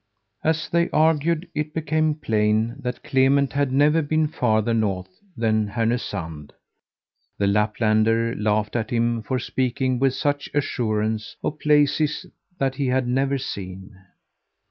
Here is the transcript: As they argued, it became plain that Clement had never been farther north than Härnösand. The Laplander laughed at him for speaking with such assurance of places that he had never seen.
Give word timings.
As 0.43 0.67
they 0.67 0.89
argued, 0.89 1.47
it 1.53 1.75
became 1.75 2.15
plain 2.15 2.75
that 2.79 3.03
Clement 3.03 3.53
had 3.53 3.71
never 3.71 4.01
been 4.01 4.27
farther 4.27 4.73
north 4.73 5.21
than 5.37 5.67
Härnösand. 5.69 6.49
The 7.37 7.45
Laplander 7.45 8.33
laughed 8.35 8.75
at 8.75 8.89
him 8.89 9.21
for 9.21 9.37
speaking 9.37 9.99
with 9.99 10.15
such 10.15 10.49
assurance 10.55 11.35
of 11.43 11.59
places 11.59 12.25
that 12.57 12.73
he 12.77 12.87
had 12.87 13.07
never 13.07 13.37
seen. 13.37 13.93